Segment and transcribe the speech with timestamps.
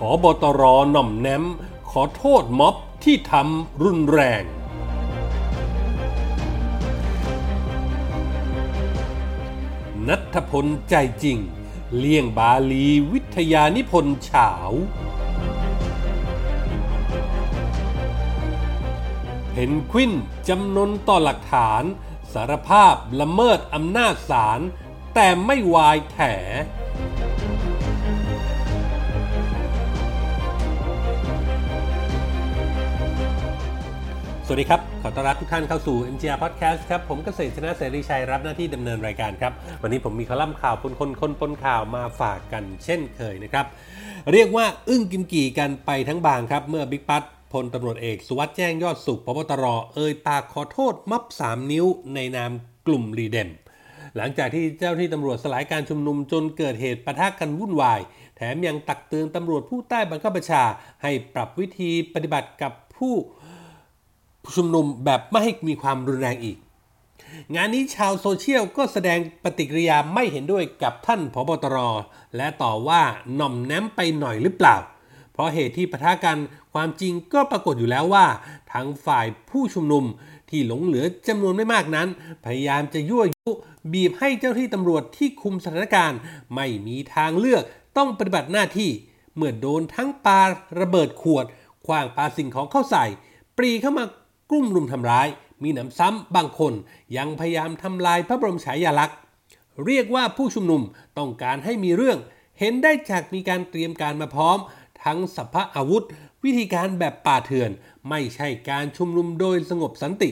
[0.00, 1.44] ผอบตรหน่อมแนม
[1.90, 4.42] ขอโทษม็อบที่ทำรุนแรง
[10.08, 11.38] นัทพลใจจริง
[11.96, 14.50] เลี่ยงบาลีวิทยานิพนธ์เฉา
[19.50, 20.12] เพนกวิน
[20.48, 21.82] จำนนต่อหลักฐาน
[22.32, 24.60] สารภาพละเมิดอำนาจศาล
[25.14, 26.18] แต่ไม่วายแถ
[34.48, 43.66] สวัสดีครับ ขอต้อนรับทุกท่านเข้าสู่ MGR Podcast ครับ ผมเกษตรชนะเสรีชัยรับหน้าที่ดำเนินรายการครับ วันนี้ผมมีคอลัมน์ข่าวปนคนคนปนข่าวมาฝากกันเช่นเคยนะครับ
[44.32, 47.22] เรียกว่าอึ้งกิมกี่กันไปทั้งบางครับ เมื่อบิ๊กปั๊ด
[47.52, 49.64] พลตำรวจเอกสุวัสด์แจ้งยอดสุขพบตร
[49.94, 52.50] เอ่ยปากขอโทษมับ 3 นิ้วในนาม
[52.86, 53.48] กลุ่มรีเดม
[54.16, 58.00] หลังจากที่เจ้าที่ตำรวจสลายการชุมนุมจนเกิดเหตุปะทะกันวุ่นวาย
[58.36, 60.62] แถมยังตักเตือนตำรวจผู้ใต้บังคับบัญชา
[61.02, 63.14] ให้ปรับวิธีปฏิบัติกับผู้
[64.54, 66.56] ชุมนุมแบบไม่ให้มีความรุนแรงอีก
[67.54, 71.76] งานนี้ชาวโซเชียลก็แสดงปฏิกิริยาไม่เห็นด้วยกับท่านผบตร
[72.36, 73.02] และต่อว่า
[73.34, 74.76] หน่อมแนมไปหน่อยหรือเปล่า
[75.32, 76.38] เพราะเหตุที่ปะทะกัน
[76.72, 78.26] ความจริงก็ปรากฏอยู่แล้วว่า
[78.72, 80.04] ทั้งฝ่ายผู้ชุมนุม
[80.50, 82.08] ที่หลงเหลือจำนวนไม่มากนั้น
[82.44, 83.50] พยายามจะยั่วยุ
[83.92, 86.18] บีบให้เจ้าที่ตำรวจที่คุมสถานการณ์
[86.54, 87.62] ไม่มีทางเลือก
[87.96, 88.90] ต้องปฏิบัติหน้าที่
[89.36, 90.40] เมื่อโดนทั้งปา
[90.80, 91.44] ระเบิดขวด
[91.86, 93.04] ขว้างปาสิ่งของเข้าใส่
[93.56, 94.04] ปรีเข้ามา
[94.50, 95.28] กลุ่มรุมทำร้าย
[95.62, 96.72] มีหนำซ้ำบางคน
[97.16, 99.16] ยังพยายามทำลายพระบรมฉายาลักษณ์
[99.84, 100.82] เรียกว่าผู้ชุมนุม
[101.18, 102.18] ต้องการให้มีเรื่อง
[102.58, 104.58] เห็นได้จากมีการเตรียมการมาพร้อม
[105.04, 106.04] ทั้งสัพพะอาวุธ
[106.44, 107.70] วิธีการแบบป่าเถื่อน
[108.08, 110.30] ไม่ใช่การชุมนุมโดยสงบสันติ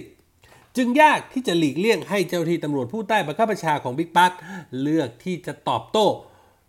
[0.76, 4.32] จึงยากที่จะหลีกเลี่ยงให้เจ้าที่ตำรวจผู้ใต้บังคับบัญชาของบิ๊กปั๊ด
[4.80, 6.06] เลือกที่จะตอบโต้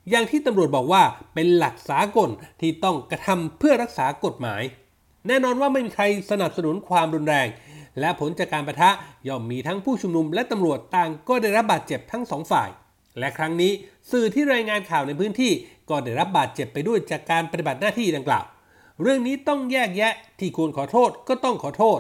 [0.10, 2.30] อย่างที่ตำรวจบอกว่าเป็นหลักสากล
[2.62, 4.62] ที่ต้องกระทำเพื่อรักษากฎหมาย
[5.28, 7.48] แน่นอนว่าไม่มีใครสนับสนุนความรุนแรง
[8.00, 8.90] และผลจากการประทะ
[9.28, 12.70] ย่อมมีทั้งผู้ชุมนุมและตำรวจต่างก็ได้รับบาดเจ็บทั้งสองฝ่าย
[13.20, 13.72] และครั้งนี้
[14.12, 15.52] สื่อที่รายงานข่าวในพื้นที่
[15.90, 18.46] ก็ได้รับบาดเจ็บไปด้วยจากการปฏิบัติหน้าที่ดังกล่าว
[19.02, 22.00] เรื่องนี้ต้องแยกแยะที่ควรขอโทษก็ต้องขอโทษ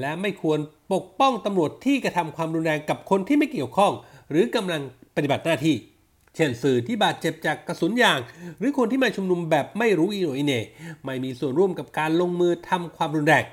[0.00, 0.58] และไม่ควร
[0.92, 3.92] ปกป้องตำรวจที่กระทำความรุนแรงกับคนที่ไม่เกี่ยวข้อง
[4.30, 4.82] หรือกำลัง
[5.16, 5.76] ปฏิบัติหน้าที่
[6.36, 8.18] เช่นสื่อที่บาดเจ็บจากกระสุนยาง
[8.58, 10.62] หรือคนที่มาชุมนุมแบบไม่รู้อีโหนอีเน่
[11.04, 13.44] ไม่มีส่วนร่วมกับการลงมือทำความรุนแรง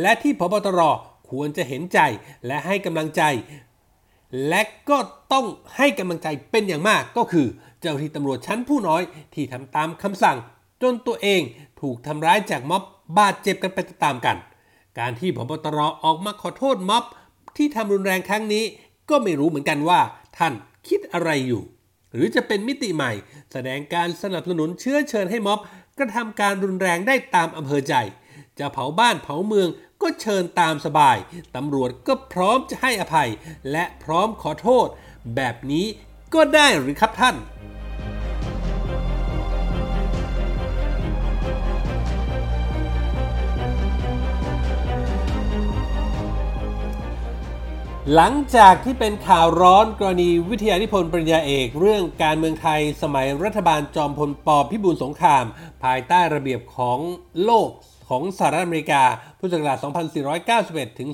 [0.00, 0.80] และที่พบตร
[1.30, 1.98] ควรจะเห็นใจ
[2.46, 3.22] และให้กำลังใจ
[4.48, 4.98] และก็
[5.32, 5.46] ต้อง
[5.76, 7.46] ให้กำลังใจเป็นอย่างมากก็คือ
[7.80, 9.02] เจ้าที่ตำรวจชั้นผู้น้อย
[9.34, 10.36] ที่ทำตามคำสั่ง
[10.82, 11.40] จนตัวเอง
[11.80, 12.82] ถูกทำร้ายจากม็อบ
[13.18, 14.36] บาดเจ็บกันไปตามกัน
[14.98, 17.04] การที่พบตรออกมาขอโทษม็อบ
[17.56, 18.64] ที่ทำรุนแรงครั้งนี้
[19.10, 20.00] ก็ไม่รู้เหมือนกันว่า
[20.38, 20.52] ท่าน
[20.88, 21.62] คิดอะไรอยู่
[22.16, 23.12] หรือจะเป็นมิติใหม่
[23.52, 25.58] แสดงการสนับสนุนเชื้อเชิญให้ม็อบ
[25.98, 27.94] กระทำการรุนแรงได้ตามอำเภอใจ
[28.58, 29.68] จะเผาบ้านเผาเมือง
[30.02, 31.16] ก็เชิญตามสบาย
[31.56, 33.30] ตำรวจก็พร้อมจะให้อภัย
[33.72, 34.86] และพร้อมขอโทษ
[35.36, 35.86] แบบนี้
[36.34, 37.36] ก็ได้หรือครับท่าน
[48.14, 55.44] หลังจากที่เป็นข่าวร้อนกรณีวิทยานิพนธ์ปริญญาเอก เรื่องการเมืองไทยสมัยรัฐบาลจอมพลปพิบูลสงคราม
[55.84, 56.98] ภายใต้ระเบียบของ
[57.44, 57.68] โลก
[58.08, 59.02] ของสหรัฐอเมริกา
[59.38, 59.78] พุทธศักราช
[60.38, 61.08] 2491 ถึง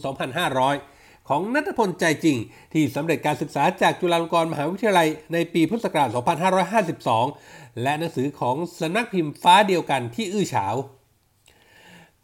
[0.60, 2.36] 2500 ของนัทพลใจจริง
[2.72, 6.08] ที่สำเร็จการศึกษาจากจุฬาลงกรณ์มหาวิทยาลัยในปีพุทธศักราช
[6.96, 10.74] 2552 และหนังสือของสำนักพิมพ์ฟ้าเดียวกันที่อื้อฉาว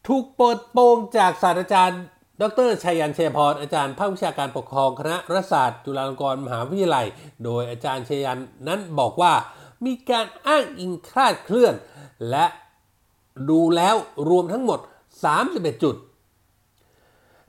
[0.06, 2.02] ถูกเปิดโปงจากศาสตราจารย์
[2.42, 7.06] ดรชัยยันเชยพรอาจารย์ภาควิชาการปกครองคณะรัฐศาสตร์ จุฬาลงกรณ์มหาวิทยาลัย
[7.44, 9.32] โดยอาจารย์ชัยยันนั้นบอกว่า
[9.84, 11.74] มีการอ้างอิงคลาดเคลื่อน
[12.30, 12.46] และ
[13.50, 13.96] ดูแล้ว
[14.28, 14.78] รวมทั้งหมด
[15.30, 15.94] 31 จุด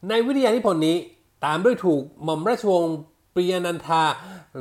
[0.09, 0.97] ในวิทยานิพนธ์นี้
[1.45, 2.97] ตามด้วยถูกหม่อมราชวงศ์
[3.33, 4.03] ปริยนันทา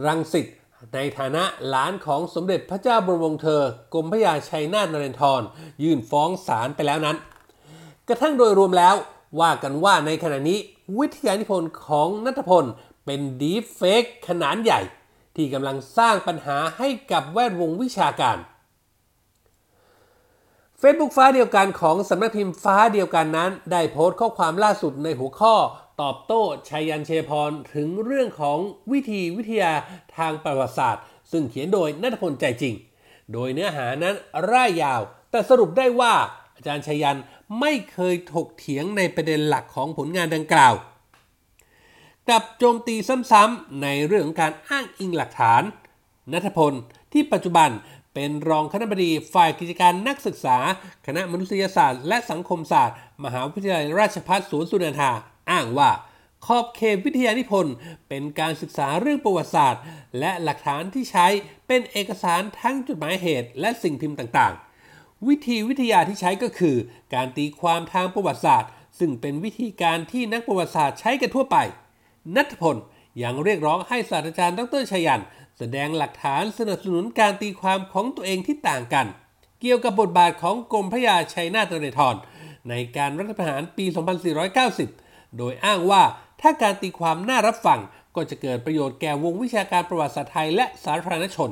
[0.06, 0.46] รังสิต
[0.94, 3.62] ในฐานะหลานของสมเด็จพระเจ้าบรมวงศ์เธอ
[3.94, 5.42] กรมพระยาชัยนาทนเรนทร
[5.82, 7.16] ยื่นฟ้องศาลไปแล้วนั้น
[8.08, 8.96] กระทั่งโดยรวมแล้ว
[9.40, 10.58] ว่ากันว่าในขณะนี้
[10.98, 12.64] วิทยานิพนธ์ของนัทพล
[13.04, 14.80] เป็นดีเฟกขนาดใหญ่
[15.36, 18.38] ที่กำลังสร้างปัญหาให้กับแวดวงวิชาการ
[20.80, 25.54] Facebook ฟ้าเดียวกันของสำนักพิมพ์ฟ้าเดียวกันนั้น ได้โพสต์ข้อความล่าสุดในหัวข้อ
[26.02, 28.58] ตอบโต้ชัยยันเชยพรถึงเรื่องของ
[28.92, 29.72] วิธีวิทยา
[30.16, 31.02] ทางประวัติศาสตร์
[31.32, 32.74] ซึ่งเขียนโดยนัทพลใจจริง
[33.32, 34.14] โดยเนื้อหานั้น
[34.50, 36.14] ร่ายยาว แต่สรุปได้ว่า
[36.56, 37.18] อาจารย์ชัยยัน
[37.60, 40.74] ไม่เคยถกเถียงในประเด็นหลักของผลงานดังกล่าว
[42.28, 42.96] กลับโจมตี
[43.30, 45.62] ซ้ำๆในเรื่องของการอ้างอิงหลักฐาน
[46.32, 46.72] นัทพล
[47.12, 47.70] ที่ปัจจุบัน
[48.14, 50.56] เป็นรองคณบดีฝ่ายกิจการนักศึกษา
[51.06, 55.10] คณะมนุษยศาสตร์และสังคมศาสตร์ มหาวิทยาลัยราชภัฏสวนสุนันทา
[55.50, 55.90] อ้างว่า
[56.46, 57.74] ขอบเขตวิทยานิพนธ์
[58.08, 59.82] เป็นการศึกษาเรื่องประวัติศาสตร์
[60.18, 61.26] และหลักฐานที่ใช้
[61.66, 64.67] เป็นเอกสารทั้งจดหมายเหตุและสิ่งพิมพ์ต่างๆ
[65.26, 66.76] วิธีวิทยาที่ใช้ก็คือ
[67.14, 71.56] การตีความทางประวัติศาสตร์ ซึ่งเป็นวิธีการที่นักประวัติศาสตร์ใช้กันทั่วไป
[72.36, 72.76] นัทพล
[73.22, 75.22] ยังเรียกร้องให้ศาสตราจารย์ดรชยัน
[75.58, 79.06] แสดงหลักฐานสนับสนุนการตีความของตัวเองที่ต่างกัน
[79.60, 82.14] เกี่ยวกับบทบาทของกรมพระยาชัยนาทนเรศร
[82.68, 83.84] ในการรัฐประหารปี
[84.60, 86.02] 2490 โดยอ้างว่า
[86.40, 87.80] ถ้าการตีความน่ารับฟัง
[88.14, 91.50] ก็จะเกิดประโยชน์แก่วงวิชาการประวัติศาสตร์ไทยและสาธารณชน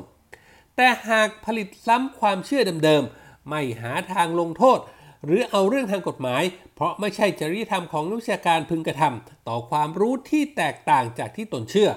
[0.76, 4.78] แต่หากผลิตซ้ำความเชื่อเดิมๆ ไม่หาทางลงโทษ
[5.24, 6.42] หรือเอาเรื่องทางกฎหมาย
[6.74, 11.90] เพราะไม่ใช่จริยธรรมของนักวิชาการพึงกระทำต่อความรู้ที่แตกต่างจากที่ตนเชื่อ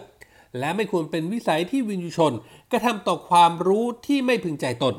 [0.60, 2.34] และไม่ควรเป็นวิสัยที่วินยูชน
[2.72, 4.94] กระทำต่อความรู้ที่ไม่พึงใจตน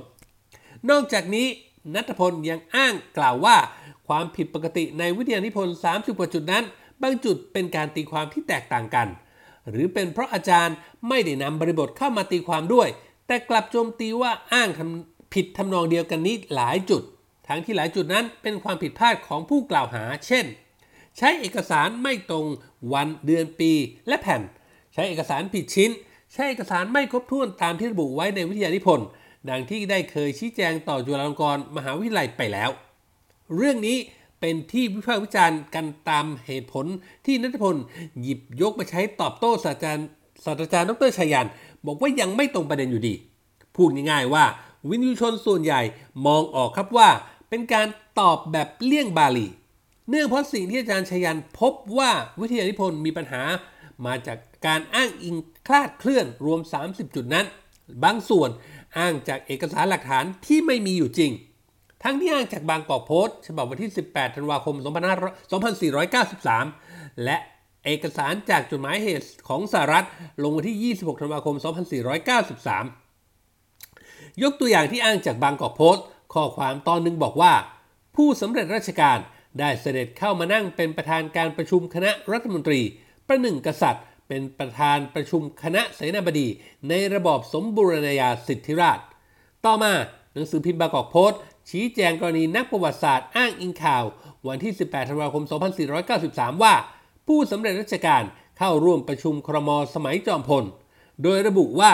[0.90, 1.46] นอกจากนี้
[1.94, 3.56] นัทพลยังอ้างกล่าวว่า
[4.08, 6.64] ความผิดปกติในวิทยานิพนธ์ 30กว่าจุดนั้น
[7.02, 9.08] บางจุดเป็นการตีความที่แตกต่างกัน
[9.70, 10.76] หรือเป็นเพราะอาจารย์
[11.08, 12.88] ไม่ได้นำบริบทเข้ามาตีความด้วย
[13.26, 17.02] แต่กลับโจมตีว่าอ้างทำ ผิดทำนองเดียวกันนี้หลายจุด
[17.48, 20.46] ทั้งที่หลายจุดนั้นเป็นความผิดพลาดของผู้กล่าวหา เช่น
[21.16, 22.46] ใช้เอกสารไม่ตรง
[22.92, 23.72] วันเดือนปี
[24.08, 24.42] และแผ่น
[24.94, 25.90] ใช้เอกสารผิดชิ้น
[26.32, 29.06] ใช้เอกสารไม่ครบถ้วนตามที่ระบุไว้ในวิทยานิพนธ์
[29.50, 32.70] ดังที่ได้เคยชี้แจงต่อจุฬาลงกรณ์มหาวิทยาลัยไปแล้ว
[33.56, 33.98] เรื่องนี้
[34.40, 36.86] เป็นที่วิพากษ์วิจารณ์กันตามเหตุผล
[37.26, 37.76] ที่นัทพล
[38.20, 40.06] หยิบยกมาใช้ตอบโต้ศาสตราจารย์
[40.44, 41.48] ศาสตราจารย์ดรชัยยัน
[41.86, 43.14] บอกว่ายังไม่ตรงประเด็นอยู่ดี
[43.76, 44.44] พูดง่ายๆว่า
[44.88, 45.80] วินยูชนส่วนใหญ่
[46.26, 47.08] มองออกครับว่า
[47.48, 47.86] เป็นการ
[48.20, 49.48] ตอบแบบเลี่ยงบาลี
[50.08, 52.10] เนื่องเพราะสิ่งที่อาจารย์ชยันพบว่า
[52.40, 53.42] วิทยานิพนธ์มีปัญหา
[54.06, 55.36] มาจากการอ้างอิง
[55.66, 57.46] คลาดเคลื่อนรวม 30 จุดนั้น
[58.04, 58.50] บางส่วน
[58.98, 61.32] อ้างจากเอกสารหลักฐานที่ไม่มีอยู่จริง
[62.04, 64.76] ทั้งที่อ้างจากบางกอกโพสต์ฉบับวันที่ 18 ธันวาคม
[66.04, 67.36] 2493 และ
[67.84, 70.06] เอกสารจากจดหมายเหตุของสหรัฐ
[70.42, 71.56] ลงวันที่ 26 ธันวาคม
[72.60, 73.09] 2493
[74.42, 76.04] ยกตัวอย่างที่อ้างจากบางกอกโพสต์
[76.34, 77.52] ข้อความตอนหนึ่งบอกว่า
[78.16, 79.18] ผู้สำเร็จราชการ
[79.58, 82.80] ได้เสด็จเข้ามานั่งเป็นประธานการประชุมคณะรัฐมนตรี
[83.28, 86.48] ประหนึ่งกษัตริย์ เป็นประธานประชุมคณะเสนาบดี
[86.88, 88.98] ในระบอบสมบูรณาญาสิทธิราช
[89.64, 89.92] ต่อมา
[90.34, 91.38] หนังสือพิมพ์บางกอกโพสต์
[91.70, 94.04] ชี้แจงกรณีนักประวัติศาสตร์อ้างอิงข่าว
[94.48, 95.44] วันที่ 18 ธันวาคม
[96.02, 96.74] 2493 ว่า
[97.26, 98.22] ผู้สำเร็จราชการ
[98.58, 100.64] เข้าร่วมประชุมครมสมัยจอมพล
[101.22, 101.92] โดยระบุว่า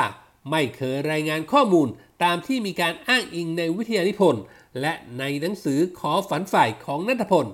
[0.50, 1.88] ไม่เคยรายงานข้อมูล
[2.22, 4.42] ตามที่มีการอ้างอิงในวิทยานิพนธ์
[4.80, 7.46] และในหนังสือขอฝันฝ่ายของนัทพล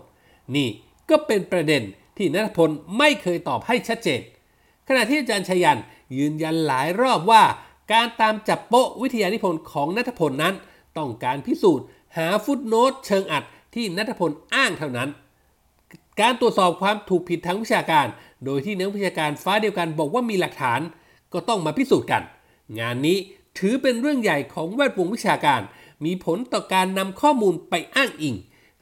[0.57, 0.69] นี่
[1.11, 1.83] ก็เป็นประเด็น
[2.17, 4.21] ที่นัทพลไม่เคยตอบให้ชัดเจน
[4.89, 5.79] ขณะที่อาจารย์ชยัน
[6.19, 7.43] ยืนยันหลายรอบว่า
[7.93, 10.55] การตามจับโปะวิทยานิพนธ์ของนัทพลนั้น
[10.99, 11.87] ต้องการพิสูจน์
[12.17, 13.45] หาฟุตโนตเชิงอัด
[13.75, 15.09] ที่นัทพลอ้างเท่านั้น
[16.21, 18.07] การตรวจสอบความถูกผิดทางวิชาการ
[18.45, 20.81] โดยที่นักวิชาการฟ้าเดียวกันบอกว่ามีหลักฐาน
[21.33, 22.23] ก็ต้องมาพิสูจน์กัน
[22.81, 23.19] งานนี้
[23.59, 25.61] ถือเป็นเรื่องใหญ่ของแวดวงวิชาการ
[26.05, 28.37] มีผลต่อการนำข้อมูลไปอ้างอิง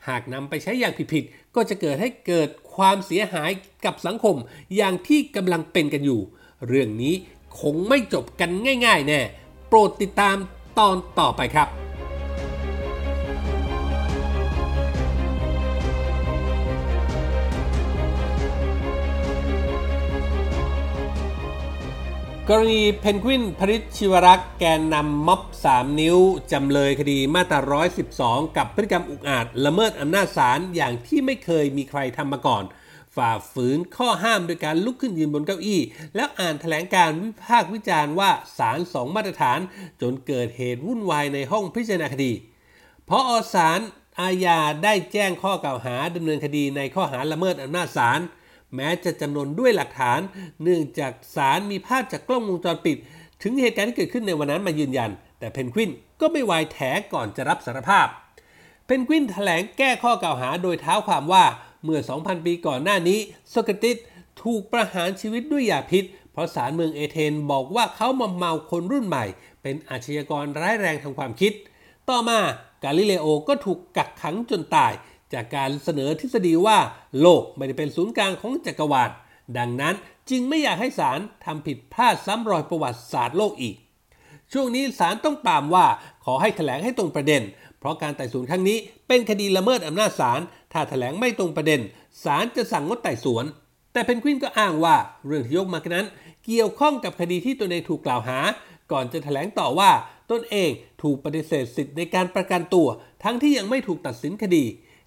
[0.09, 3.51] หากนำไปใช้อย่างผิดๆก็จะเกิดให้เกิดความเสียหาย
[3.85, 4.37] กับสังคม
[4.77, 6.21] อย่างที่กำลังเป็นกันอยู่
[6.67, 7.15] เรื่องนี้
[7.61, 8.51] คงไม่จบกัน
[8.87, 9.21] ง่าย ๆ แน่
[9.69, 10.37] โปรดติดตาม
[10.79, 11.80] ตอนต่อไปครับ
[22.53, 26.19] กรณีเพนกวินพริชชิวรักษ์แกนนำม็อบ 3 นิ้ว
[26.53, 32.65] จำเลยคดีมาตรา 112 กับพฤติกรรมอุกอาจละเมิดอำนาจศาลอย่างที่ไม่เคยมีใครทำมาก่อน
[33.17, 35.81] ฝ่าฝืนข้อห้ามโดยการลุกขึ้นยืนบนเก้าอี้
[36.15, 39.59] แล้วอ่านแถลงการวิพากษ์วิจารณ์ว่าศาลสองมาตรฐาน
[40.01, 42.33] จนเกิดเหตุวุ่นวายในห้องพิจารณาคดี
[43.05, 43.81] เพราะอศาล
[44.21, 48.21] อาญาได้แจ้งข้อกล่าวหาดำเนินคดีในข้อหาละเมิดอำนาจศาล
[48.77, 50.21] แม้จะจำนวนด้วยหลักฐาน
[50.63, 52.97] เนื่องจากศาลมีภาพจากกล้องวงจรปิด
[53.43, 56.79] ถึงเหตุการณ์ที่เกิดขึ้นในวันนั้นมายืนยัน แต่เพนกวินก็ไม่วายแถ
[57.13, 58.07] ก่อนจะรับสารภาพ
[58.87, 61.45] เพนกวินแถลงแก้ข้อกล่าวหาโดยเท้าความว่า
[61.85, 63.19] เมื่อ 2,000 ปีก่อนหน้านี้
[63.51, 63.97] โซเครติส
[64.43, 69.25] ถูกประหารชีวิตด้วยยาพิษ เพราะศาลเมืองเอเธนบอกว่าเขามาเมาคนรุ่นใหม่
[69.63, 71.53] เป็นอาชญากรร้ายแรงทางความคิด
[72.09, 72.39] ต่อมา
[72.85, 74.93] กาลิเลโอก็ถูกกักขังจนตาย
[75.33, 76.79] จากการเสนอทฤษฎีว่า
[77.21, 79.11] โลกไม่ได้เป็นศูนย์กลางของจักรวาล
[79.59, 79.95] ดังนั้น
[80.31, 83.77] จึงไม่อยากให้ศาลทำผิดพลาดซ้ำรอยประวัติศาสตร์โลกอีก
[84.53, 85.87] ช่วงนี้ศาลต้องตามว่า
[86.25, 87.43] ขอให้แถลงให้ตรงประเด็น
[87.79, 90.41] เพราะการไต่สวนครั้งนี้เป็นคดีละเมิดอำนาจศาล
[90.73, 91.81] ถ้าแถลงไม่ตรงประเด็น
[92.25, 93.45] ศาลจะสั่งงดไต่สวน
[93.93, 94.97] แต่เพนกวินก็อ้างว่า
[95.27, 96.07] เรื่องที่ยกมานั้น
[96.45, 98.39] เกี่ยวข้องกับคดีที่ตัวเองถูกกล่าวหา
[98.93, 99.91] ก่อนจะแถลงต่อว่า
[100.31, 100.71] ตนเอง
[101.03, 102.89] ถูกปฏิเสธสิทธิ์ในการประกันตัว
[103.25, 104.65] ทั้งที่ยังไม่ถูกตัดสินคดี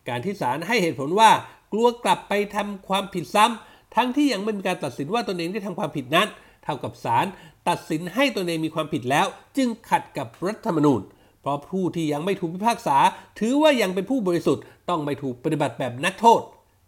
[0.10, 1.31] การที่ศาลให้เหตุผลว่า
[1.74, 6.27] กลัวกลับไปทำความผิดซ้ำทั้งที่ยังไม่มีการตัดสินว่าตนเองได้ทำความผิดนั้น
[6.63, 7.25] เท่ากับศาล
[7.69, 9.25] ตัดสินให้ตนเองมีความผิดแล้ว
[9.57, 11.01] จึงขัดกับรัฐธรรมนูญ
[11.41, 12.98] เพราะผู้ที่ยังไม่ถูกพิพากษา
[13.39, 16.41] ถือว่ายังเป็นผู้บริสุทธิ์ต้องไม่ถูกปฏิบัติแบบนักโทษ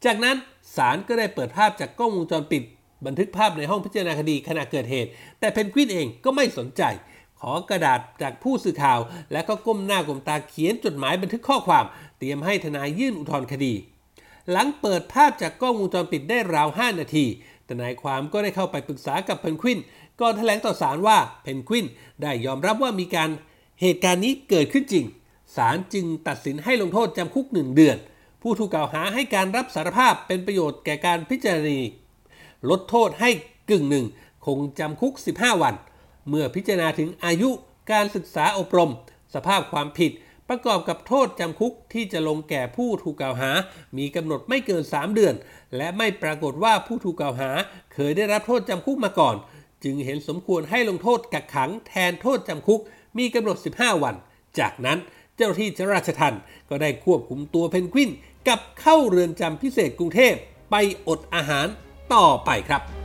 [0.06, 0.36] จากนั้น
[0.76, 2.64] ศาลก็ได้เปิดภาพจากกล้องวงจรปิด
[3.06, 6.84] บันทึกภาพในห้องพิจารณาคดีขณะเกิดเหตุ แต่เพนกวินเองก็ไม่สนใจ
[7.54, 9.00] อกระดาษจากผู้สื่อข่าว
[9.32, 11.86] และก็ก้มหน้าก้มตาเขียนจดหมายบันทึกข้อความ
[12.18, 13.74] เตรียมให้ทนายยื่นอุทธรณ์คดี
[14.52, 17.26] หลังเปิดภาพจากกล้องวงจรปิดได้ราว 5 นาที
[17.70, 19.80] ทนายความก็ได้เข้าไปปรึกษากับเพนกวิน
[20.20, 21.86] ก่อนแถลงต่อศาลว่าเพนกวิน
[22.22, 23.30] ได้ยอมรับว่ามีการ
[23.82, 25.06] เหตุการณ์นี้เกิดขึ้นจริง
[25.56, 27.98] ศาลจึงตัดสินให้ลงโทษจำคุกหนึ่งเดือน
[28.42, 31.80] ผู้ถูกกล่าวหาให้การรับสารภาพเป็นประโยชน์แก่การพิจารณา
[32.70, 33.30] ลดโทษให้
[33.70, 34.06] กึ่งหนึ่ง
[34.46, 35.76] คงจำคุก 15 วัน
[36.30, 37.50] เมื่อพิจารณาถึงอายุ
[37.92, 38.92] การศึกษาอบรม
[39.36, 40.12] สภาพความผิด
[40.50, 43.52] ประกอบกับโทษจำคุกที่จะลงแก่ผู้ถูกกล่าวหา
[43.98, 45.36] มีกำหนดไม่เกิน 3 เดือน
[45.78, 47.52] และไม่ปรากฏว่าผู้ถูกกล่าวหา
[47.94, 49.36] เคยได้รับโทษจำคุกมาก่อน
[49.84, 52.82] จึงเห็นสมควรให้ลงโทษกักขังแทนโทษจำคุก
[53.18, 54.16] มีกำหนด 15 วัน
[54.60, 54.98] จากนั้น
[55.36, 58.10] เจ้าหน้าที่ราชทัณฑ์ก็ได้ควบคุมตัวเพนกวิน
[58.48, 60.34] กับเข้าเรือนจำพิเศษกรุงเทพ
[60.72, 60.76] ไป
[61.08, 61.68] อดอาหาร
[62.14, 63.05] ต่อไปครับ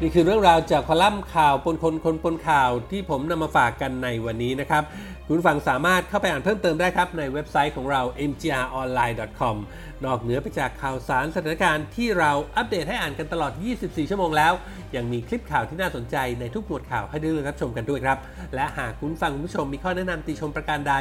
[0.00, 4.82] นี่คือเรื่องราวจากคอลัมน์ข่าวปนคนคนปนข่าวที่ผมนำมาฝากกันในวันนี้นะครับ
[5.26, 9.56] คุณฟังสามารถเข้าไปอ่านเพิ่มเติมได้ครับในเว็บไซต์ของเรา mgronline.com
[10.04, 14.52] นอกเหนือไปจากข่าวสารสถานการณ์ที่เราอัปเดตให้อ่านกันตลอด 24 ชั่วโมงแล้ว
[14.96, 18.18] ยังมีคลิปข่าวที่น่าสนใจในทุกหมวดข่าวให้ได้เลือกรับชมกันด้วยครับ
[18.54, 20.94] และหากคุณฟังคุณผู้ชมมีข้อแนะนำติชมประการใด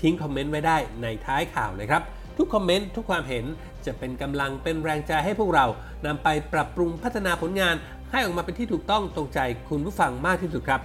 [0.00, 2.04] ทิ้งคอมเมนต์ไว้ได้ในท้ายข่าวเลยครับ
[2.38, 3.44] ทุกคอมเมนต์ทุกความเห็น
[3.86, 5.66] จะเป็นกำลังเป็นแรงใจให้พวกเรา
[6.06, 7.74] นำไปปรับปรุงพัฒนาผลงาน
[8.12, 10.80] ให้ออกมาเป็นที่ถูกต้องตรงใจคุณผู้ฟังมากที่สุดครับ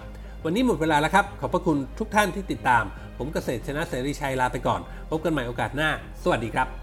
[0.45, 2.83] วันนี้หมดเวลาแล้วครับ ขอบพระคุณทุกท่านที่ติดตาม
[3.17, 5.89] ผมเกษตรชนะเสรีชัยลาไปก่อน พบกันใหม่โอกาสหน้า
[6.23, 6.82] สวัสดีครับ